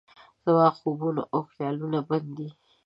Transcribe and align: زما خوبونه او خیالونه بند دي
زما 0.43 0.67
خوبونه 0.79 1.21
او 1.33 1.39
خیالونه 1.53 1.99
بند 2.09 2.27
دي 2.37 2.47